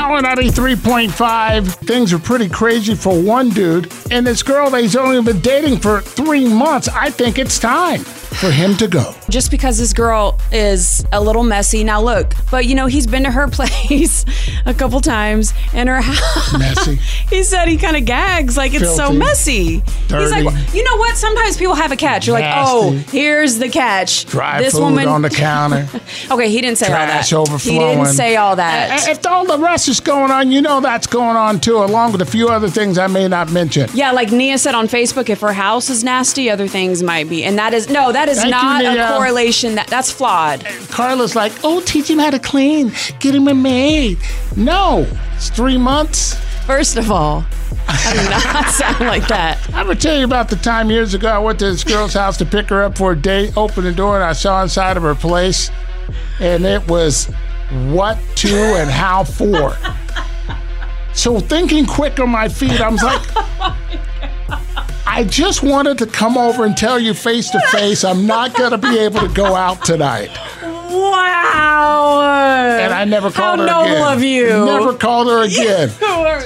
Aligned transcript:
Power 0.00 0.22
93.5. 0.22 1.74
Things 1.86 2.14
are 2.14 2.18
pretty 2.18 2.48
crazy 2.48 2.94
for 2.94 3.20
one 3.20 3.50
dude. 3.50 3.92
And 4.10 4.26
this 4.26 4.42
girl 4.42 4.70
that 4.70 4.80
he's 4.80 4.96
only 4.96 5.20
been 5.22 5.42
dating 5.42 5.80
for 5.80 6.00
three 6.00 6.48
months, 6.48 6.88
I 6.88 7.10
think 7.10 7.38
it's 7.38 7.58
time 7.58 8.00
for 8.00 8.50
him 8.50 8.76
to 8.78 8.88
go. 8.88 9.14
Just 9.28 9.50
because 9.50 9.76
this 9.76 9.92
girl 9.92 10.38
is 10.52 11.04
a 11.12 11.22
little 11.22 11.42
messy. 11.42 11.84
Now, 11.84 12.00
look, 12.00 12.32
but 12.50 12.64
you 12.64 12.74
know, 12.74 12.86
he's 12.86 13.06
been 13.06 13.24
to 13.24 13.30
her 13.30 13.46
place 13.52 14.24
a 14.64 14.72
couple 14.72 15.02
times 15.02 15.52
and 15.74 15.86
her 15.90 16.00
house. 16.00 16.58
Messy. 16.58 16.94
he 17.28 17.42
said 17.42 17.68
he 17.68 17.76
kind 17.76 17.94
of 17.94 18.06
gags 18.06 18.56
like 18.56 18.72
it's 18.72 18.96
so 18.96 19.08
Filthy. 19.08 19.18
Messy. 20.10 20.34
He's 20.34 20.44
like, 20.44 20.54
Dirty. 20.66 20.78
you 20.78 20.84
know 20.84 20.96
what? 20.96 21.16
Sometimes 21.16 21.56
people 21.56 21.74
have 21.74 21.92
a 21.92 21.96
catch. 21.96 22.26
You're 22.26 22.38
like, 22.38 22.52
oh, 22.56 22.92
here's 23.10 23.58
the 23.58 23.68
catch. 23.68 24.26
Dry 24.26 24.60
this 24.62 24.74
food 24.74 24.80
woman. 24.80 25.08
on 25.08 25.22
the 25.22 25.30
counter. 25.30 25.88
okay, 26.30 26.48
he 26.48 26.60
didn't 26.60 26.78
say 26.78 26.86
Trash 26.88 27.32
all 27.32 27.44
that. 27.44 27.50
overflowing. 27.52 27.80
He 27.80 27.94
didn't 27.96 28.06
say 28.14 28.36
all 28.36 28.56
that. 28.56 29.06
And 29.08 29.16
If 29.18 29.26
all 29.26 29.44
the 29.46 29.58
rest 29.58 29.88
is 29.88 30.00
going 30.00 30.30
on, 30.30 30.50
you 30.50 30.60
know 30.62 30.80
that's 30.80 31.06
going 31.06 31.36
on 31.36 31.60
too, 31.60 31.76
along 31.78 32.12
with 32.12 32.22
a 32.22 32.26
few 32.26 32.48
other 32.48 32.68
things 32.68 32.98
I 32.98 33.06
may 33.06 33.28
not 33.28 33.50
mention. 33.52 33.88
Yeah, 33.94 34.12
like 34.12 34.30
Nia 34.32 34.58
said 34.58 34.74
on 34.74 34.86
Facebook, 34.88 35.28
if 35.28 35.40
her 35.40 35.52
house 35.52 35.90
is 35.90 36.04
nasty, 36.04 36.50
other 36.50 36.68
things 36.68 37.02
might 37.02 37.28
be. 37.28 37.44
And 37.44 37.58
that 37.58 37.74
is 37.74 37.88
no, 37.88 38.12
that 38.12 38.28
is 38.28 38.38
Thank 38.38 38.50
not 38.50 38.82
Nia. 38.82 39.04
a 39.04 39.16
correlation. 39.16 39.74
That 39.74 39.86
that's 39.88 40.10
flawed. 40.10 40.60
Carla's 40.90 41.34
like, 41.36 41.52
oh, 41.64 41.80
teach 41.80 42.08
him 42.08 42.18
how 42.18 42.30
to 42.30 42.38
clean, 42.38 42.92
get 43.18 43.34
him 43.34 43.48
a 43.48 43.54
maid. 43.54 44.18
No, 44.56 45.06
it's 45.36 45.50
three 45.50 45.78
months. 45.78 46.34
First 46.66 46.96
of 46.96 47.10
all, 47.10 47.44
I 47.92 48.12
do 48.12 48.30
not 48.30 48.66
sound 48.70 49.00
like 49.00 49.26
that. 49.28 49.58
I'm 49.74 49.86
gonna 49.86 49.94
tell 49.94 50.18
you 50.18 50.24
about 50.24 50.48
the 50.48 50.56
time 50.56 50.90
years 50.90 51.14
ago 51.14 51.28
I 51.28 51.38
went 51.38 51.58
to 51.60 51.66
this 51.66 51.84
girl's 51.84 52.14
house 52.14 52.36
to 52.38 52.46
pick 52.46 52.68
her 52.68 52.82
up 52.82 52.96
for 52.96 53.12
a 53.12 53.16
date. 53.16 53.56
Opened 53.56 53.86
the 53.86 53.92
door 53.92 54.14
and 54.16 54.24
I 54.24 54.32
saw 54.32 54.62
inside 54.62 54.96
of 54.96 55.02
her 55.02 55.14
place, 55.14 55.70
and 56.38 56.64
it 56.64 56.86
was 56.88 57.26
what 57.88 58.18
to 58.36 58.56
and 58.76 58.90
how 58.90 59.24
for. 59.24 59.76
So 61.14 61.40
thinking 61.40 61.86
quick 61.86 62.20
on 62.20 62.30
my 62.30 62.48
feet, 62.48 62.80
I 62.80 62.88
was 62.88 63.02
like, 63.02 63.20
I 65.06 65.24
just 65.24 65.62
wanted 65.62 65.98
to 65.98 66.06
come 66.06 66.38
over 66.38 66.64
and 66.64 66.76
tell 66.76 66.98
you 66.98 67.14
face 67.14 67.50
to 67.50 67.60
face 67.72 68.04
I'm 68.04 68.26
not 68.26 68.54
gonna 68.54 68.78
be 68.78 68.98
able 68.98 69.20
to 69.20 69.28
go 69.28 69.54
out 69.54 69.84
tonight. 69.84 70.30
Wow. 70.62 72.29
And 72.50 72.92
I 72.92 73.04
never 73.04 73.30
How 73.30 73.56
called 73.56 73.60
her 73.60 73.66
noble 73.66 73.90
again. 73.92 74.12
of 74.16 74.22
you. 74.22 74.64
Never 74.64 74.94
called 74.94 75.28
her 75.28 75.42
again. 75.44 75.90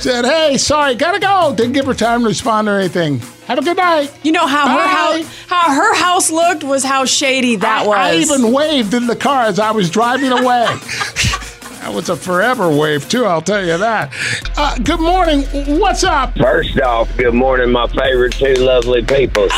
Said, 0.00 0.24
hey, 0.24 0.56
sorry, 0.58 0.94
gotta 0.94 1.18
go. 1.18 1.54
Didn't 1.56 1.72
give 1.72 1.86
her 1.86 1.94
time 1.94 2.20
to 2.22 2.28
respond 2.28 2.68
or 2.68 2.78
anything. 2.78 3.20
Have 3.46 3.58
a 3.58 3.62
good 3.62 3.76
night. 3.76 4.10
You 4.22 4.32
know 4.32 4.46
how 4.46 4.66
her 4.68 4.86
house 4.88 5.46
how 5.48 5.70
her 5.70 5.94
house 5.94 6.30
looked 6.30 6.64
was 6.64 6.82
how 6.82 7.04
shady 7.04 7.56
that 7.56 7.82
I, 7.82 7.86
was. 7.86 7.96
I 7.96 8.14
even 8.16 8.52
waved 8.52 8.94
in 8.94 9.06
the 9.06 9.16
car 9.16 9.42
as 9.44 9.58
I 9.58 9.70
was 9.70 9.90
driving 9.90 10.32
away. 10.32 10.66
that 11.80 11.92
was 11.94 12.08
a 12.08 12.16
forever 12.16 12.74
wave, 12.74 13.06
too, 13.08 13.26
I'll 13.26 13.42
tell 13.42 13.62
you 13.64 13.76
that. 13.76 14.12
Uh, 14.56 14.76
good 14.78 15.00
morning. 15.00 15.42
What's 15.78 16.04
up? 16.04 16.36
First 16.38 16.80
off, 16.80 17.14
good 17.18 17.34
morning, 17.34 17.70
my 17.70 17.86
favorite 17.88 18.32
two 18.32 18.54
lovely 18.54 19.02
people. 19.02 19.48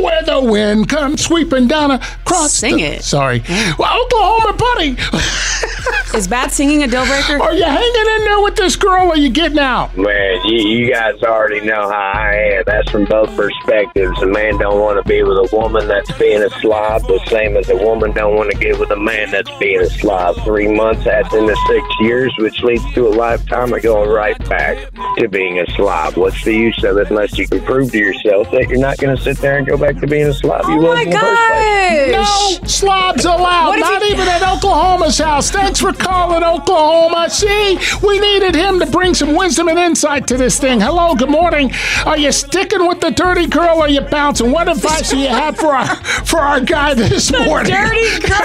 Where 0.00 0.22
the 0.22 0.40
wind 0.40 0.88
comes 0.88 1.24
sweeping 1.24 1.66
down 1.68 1.90
across. 1.90 2.52
Sing 2.52 2.76
the- 2.76 2.82
it. 2.84 3.02
Sorry. 3.04 3.42
Well, 3.78 4.02
Oklahoma, 4.04 4.52
buddy. 4.56 4.96
Is 6.14 6.26
bad 6.26 6.50
singing 6.50 6.82
a 6.82 6.86
deal 6.88 7.04
breaker? 7.06 7.40
Are 7.40 7.52
you 7.52 7.62
hanging 7.64 8.16
in 8.16 8.24
there 8.24 8.40
with 8.40 8.56
this 8.56 8.76
girl 8.76 9.06
or 9.06 9.10
are 9.12 9.16
you 9.16 9.28
getting 9.28 9.58
out? 9.58 9.96
Man, 9.96 10.40
you, 10.46 10.66
you 10.66 10.92
guys 10.92 11.22
already 11.22 11.60
know 11.60 11.88
how 11.88 12.12
I 12.14 12.34
am. 12.56 12.62
That's 12.66 12.90
from 12.90 13.04
both 13.04 13.34
perspectives. 13.36 14.20
A 14.22 14.26
man 14.26 14.56
don't 14.58 14.80
want 14.80 15.00
to 15.02 15.08
be 15.08 15.22
with 15.22 15.36
a 15.36 15.48
woman 15.54 15.86
that's 15.86 16.10
being 16.18 16.42
a 16.42 16.50
slob, 16.60 17.02
the 17.02 17.20
same 17.28 17.56
as 17.56 17.68
a 17.68 17.76
woman 17.76 18.12
don't 18.12 18.34
want 18.36 18.50
to 18.50 18.58
get 18.58 18.78
with 18.80 18.90
a 18.90 18.96
man 18.96 19.30
that's 19.30 19.50
being 19.58 19.80
a 19.80 19.90
slob. 19.90 20.36
Three 20.44 20.66
months 20.66 21.06
adds 21.06 21.32
into 21.34 21.54
six 21.68 21.86
years, 22.00 22.34
which 22.38 22.62
leads 22.62 22.90
to 22.94 23.06
a 23.06 23.10
lifetime 23.10 23.72
of 23.72 23.82
going 23.82 24.08
right 24.10 24.36
back 24.48 24.78
to 25.18 25.28
being 25.28 25.60
a 25.60 25.66
slob. 25.72 26.16
What's 26.16 26.42
the 26.42 26.54
use 26.54 26.82
of 26.84 26.96
it 26.96 27.10
unless 27.10 27.36
you 27.38 27.46
can 27.46 27.60
prove 27.60 27.92
to 27.92 27.98
yourself 27.98 28.50
that 28.52 28.68
you're 28.68 28.78
not 28.80 28.96
going 28.98 29.14
to 29.16 29.22
sit 29.22 29.36
there 29.38 29.58
and 29.58 29.66
go 29.66 29.76
back 29.76 29.98
to 30.00 30.06
being 30.06 30.26
a 30.26 30.32
slob 30.34 30.62
you 30.68 30.74
Oh 30.80 30.88
was 30.88 30.96
my 30.96 31.02
in 31.02 31.10
the 31.10 31.18
first 31.18 31.42
place? 31.52 32.12
gosh. 32.12 32.60
No 32.60 32.66
slobs 32.66 33.24
allowed. 33.24 33.78
Not 33.78 34.02
you- 34.02 34.08
even 34.14 34.26
at 34.26 34.42
Oklahoma's 34.42 35.18
house. 35.18 35.50
Thanks 35.50 35.80
for 35.80 35.92
calling 35.98 36.42
Oklahoma. 36.44 37.28
See, 37.30 37.78
we 38.02 38.18
needed 38.20 38.54
him 38.54 38.78
to 38.80 38.86
bring 38.86 39.14
some 39.14 39.34
wisdom 39.34 39.68
and 39.68 39.78
insight 39.78 40.26
to 40.28 40.36
this 40.36 40.58
thing. 40.58 40.80
Hello, 40.80 41.14
good 41.14 41.30
morning. 41.30 41.72
Are 42.06 42.18
you 42.18 42.32
sticking 42.32 42.86
with 42.86 43.00
the 43.00 43.10
dirty 43.10 43.46
girl 43.46 43.78
or 43.78 43.82
are 43.82 43.88
you 43.88 44.00
bouncing? 44.00 44.50
What 44.52 44.68
advice 44.68 45.10
do 45.10 45.18
you 45.18 45.28
have 45.28 45.56
for 45.56 45.74
our 45.74 45.96
for 45.96 46.38
our 46.38 46.60
guy 46.60 46.94
this 46.94 47.30
morning? 47.32 47.72
Dirty 47.72 48.20
girl. 48.26 48.38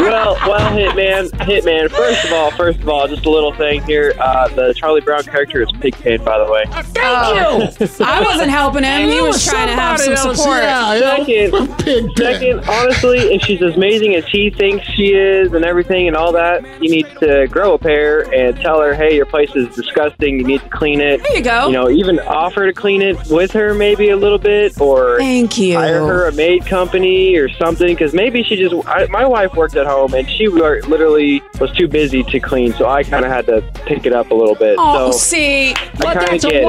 Well, 0.00 0.34
well, 0.46 0.70
Hitman, 0.76 1.30
Hitman. 1.30 1.90
First 1.90 2.24
of 2.26 2.32
all, 2.32 2.50
first 2.52 2.80
of 2.80 2.88
all, 2.88 3.08
just 3.08 3.24
a 3.26 3.30
little 3.30 3.52
thing 3.54 3.82
here. 3.84 4.12
Uh, 4.18 4.48
the 4.48 4.74
Charlie 4.74 5.00
Brown 5.00 5.22
character 5.24 5.62
is 5.62 5.70
Pigpen, 5.80 6.22
by 6.24 6.38
the 6.38 6.50
way. 6.50 6.64
Thank 6.92 7.80
you. 7.80 8.04
I 8.04 8.20
wasn't 8.22 8.50
helping 8.50 8.84
him. 8.84 9.08
He 9.08 9.18
It 9.18 9.22
was 9.22 9.44
trying 9.44 9.68
to 9.68 9.74
have 9.74 9.98
some 10.00 10.14
else, 10.14 10.38
support. 10.38 10.62
Yeah, 10.62 10.94
yeah. 10.94 11.16
Second- 11.50 11.78
Pig. 11.78 12.06
Second, 12.18 12.60
honestly, 12.68 13.18
if 13.34 13.42
she's 13.42 13.62
as 13.62 13.74
amazing 13.76 14.14
as 14.14 14.24
he 14.26 14.50
thinks 14.50 14.84
she 14.86 15.14
is 15.14 15.52
and 15.52 15.64
everything 15.64 16.08
and 16.08 16.16
all 16.16 16.32
that, 16.32 16.64
he 16.80 16.88
needs 16.88 17.08
to 17.20 17.46
grow 17.48 17.74
a 17.74 17.78
pair 17.78 18.22
and 18.34 18.56
tell 18.58 18.80
her, 18.80 18.92
hey, 18.94 19.14
your 19.14 19.26
place 19.26 19.54
is 19.54 19.74
disgusting. 19.74 20.38
You 20.38 20.44
need 20.44 20.60
to 20.62 20.68
clean 20.68 21.00
it. 21.00 21.22
There 21.22 21.36
you 21.36 21.42
go. 21.42 21.66
You 21.68 21.72
know, 21.72 21.88
even 21.90 22.18
offer 22.20 22.66
to 22.66 22.72
clean 22.72 23.02
it 23.02 23.16
with 23.30 23.52
her 23.52 23.74
maybe 23.74 24.10
a 24.10 24.16
little 24.16 24.38
bit 24.38 24.78
or 24.80 25.18
Thank 25.18 25.58
you. 25.58 25.76
hire 25.76 26.00
her 26.06 26.26
a 26.28 26.32
maid 26.32 26.66
company 26.66 27.36
or 27.36 27.48
something 27.50 27.88
because 27.88 28.12
maybe 28.14 28.42
she 28.42 28.56
just 28.56 28.74
I, 28.86 29.06
my 29.06 29.24
wife 29.24 29.54
worked 29.54 29.76
at 29.76 29.85
home 29.86 30.12
and 30.14 30.28
she 30.28 30.48
literally 30.48 31.42
was 31.60 31.70
too 31.72 31.88
busy 31.88 32.22
to 32.24 32.40
clean 32.40 32.72
so 32.74 32.88
i 32.88 33.02
kind 33.02 33.24
of 33.24 33.30
had 33.30 33.46
to 33.46 33.62
pick 33.86 34.04
it 34.06 34.12
up 34.12 34.30
a 34.30 34.34
little 34.34 34.54
bit 34.54 34.76
Oh, 34.78 35.10
so 35.12 35.18
see, 35.18 35.74
But 35.98 36.14
that's 36.14 36.44
a 36.44 36.48
get 36.50 36.64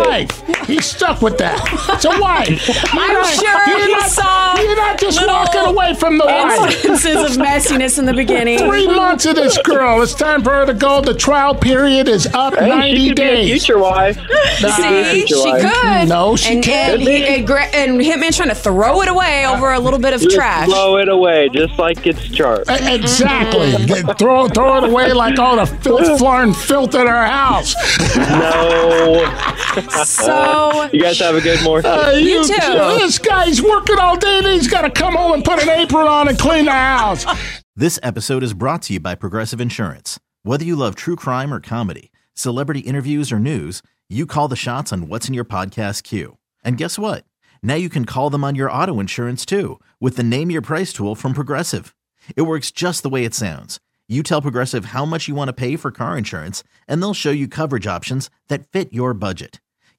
it. 0.47 0.56
Wife. 0.67 0.75
He's 0.77 0.85
stuck 0.85 1.21
with 1.21 1.37
that. 1.39 1.57
So 2.01 2.09
why? 2.19 2.45
wife. 2.49 2.69
I'm 2.93 3.09
You're 3.11 3.21
not- 3.21 3.33
sure 3.33 3.67
you're 3.67 3.85
he 3.87 3.91
not, 3.93 4.09
saw 4.09 4.55
You're 4.57 4.75
not 4.75 4.99
just 4.99 5.19
little 5.19 5.35
walking 5.35 5.61
away 5.61 5.93
from 5.95 6.17
the 6.17 6.25
wife. 6.25 6.85
instances 6.85 7.15
of 7.37 7.43
messiness 7.43 7.97
in 7.99 8.05
the 8.05 8.13
beginning. 8.13 8.59
Three 8.59 8.87
months 8.87 9.25
of 9.25 9.35
this 9.35 9.57
girl. 9.59 10.01
It's 10.01 10.13
time 10.13 10.43
for 10.43 10.51
her 10.51 10.65
to 10.65 10.73
go. 10.73 11.01
The 11.01 11.13
trial 11.13 11.55
period 11.55 12.07
is 12.07 12.27
up 12.33 12.55
hey, 12.57 12.67
90 12.69 12.97
she 12.99 13.07
could 13.09 13.15
be 13.15 13.21
a 13.21 13.25
days. 13.25 13.49
future 13.65 13.79
wife 13.79 14.15
See, 14.57 15.03
future 15.11 15.35
she 15.35 15.49
wife. 15.51 15.61
could. 15.73 16.09
No, 16.09 16.35
she 16.35 16.55
and, 16.55 16.63
can't. 16.63 16.93
And, 16.93 17.01
he, 17.01 17.25
and, 17.25 17.47
Gra- 17.47 17.65
and 17.73 17.99
Hitman 18.01 18.35
trying 18.35 18.49
to 18.49 18.55
throw 18.55 19.01
it 19.01 19.07
away 19.07 19.45
over 19.47 19.71
a 19.73 19.79
little 19.79 19.99
bit 19.99 20.13
of 20.13 20.21
just 20.21 20.35
trash. 20.35 20.67
Throw 20.67 20.97
it 20.97 21.09
away 21.09 21.49
just 21.49 21.77
like 21.79 22.05
it's 22.05 22.27
chart 22.29 22.69
E- 22.69 22.95
Exactly. 22.95 23.71
throw, 24.15 24.47
throw 24.47 24.77
it 24.83 24.89
away 24.89 25.13
like 25.13 25.39
all 25.39 25.55
the 25.55 25.65
filth, 25.65 26.17
flarn 26.19 26.53
filth 26.53 26.95
in 26.95 27.07
our 27.07 27.25
house. 27.25 27.75
no 28.17 29.23
So 30.03 30.25
you 30.93 31.01
guys 31.01 31.19
have 31.19 31.35
a 31.35 31.41
good 31.41 31.63
morning 31.63 31.89
Uh, 31.91 32.11
You 32.17 32.43
too. 32.45 32.53
This 32.99 33.17
guy's 33.19 33.61
working 33.61 33.97
all 33.99 34.17
day 34.17 34.37
and 34.39 34.47
he's 34.47 34.67
got 34.67 34.81
to 34.81 34.89
come 34.89 35.15
home 35.15 35.33
and 35.33 35.43
put 35.43 35.61
an 35.61 35.69
apron 35.69 36.07
on 36.07 36.27
and 36.27 36.37
clean 36.39 36.65
the 36.65 36.71
house. 36.71 37.25
This 37.79 37.99
episode 38.01 38.41
is 38.41 38.55
brought 38.55 38.81
to 38.83 38.93
you 38.93 38.99
by 38.99 39.13
Progressive 39.13 39.61
Insurance. 39.61 40.19
Whether 40.41 40.65
you 40.65 40.75
love 40.75 40.95
true 40.95 41.15
crime 41.15 41.53
or 41.53 41.59
comedy, 41.59 42.11
celebrity 42.33 42.79
interviews 42.79 43.31
or 43.31 43.37
news, 43.37 43.83
you 44.09 44.25
call 44.25 44.47
the 44.47 44.55
shots 44.55 44.91
on 44.91 45.07
what's 45.07 45.27
in 45.27 45.35
your 45.35 45.45
podcast 45.45 46.01
queue. 46.01 46.37
And 46.63 46.77
guess 46.77 46.97
what? 46.97 47.23
Now 47.61 47.75
you 47.75 47.89
can 47.89 48.05
call 48.05 48.31
them 48.31 48.43
on 48.43 48.55
your 48.55 48.71
auto 48.71 48.99
insurance 48.99 49.45
too 49.45 49.79
with 49.99 50.15
the 50.15 50.23
Name 50.23 50.49
Your 50.49 50.63
Price 50.63 50.91
tool 50.91 51.13
from 51.13 51.33
Progressive. 51.35 51.93
It 52.35 52.43
works 52.43 52.71
just 52.71 53.03
the 53.03 53.09
way 53.09 53.25
it 53.25 53.35
sounds. 53.35 53.79
You 54.07 54.23
tell 54.23 54.41
Progressive 54.41 54.85
how 54.85 55.05
much 55.05 55.27
you 55.27 55.35
want 55.35 55.49
to 55.49 55.53
pay 55.53 55.75
for 55.75 55.91
car 55.91 56.17
insurance, 56.17 56.63
and 56.87 56.99
they'll 56.99 57.13
show 57.13 57.29
you 57.29 57.47
coverage 57.47 57.85
options 57.85 58.31
that 58.47 58.65
fit 58.71 58.91
your 58.91 59.13
budget. 59.13 59.59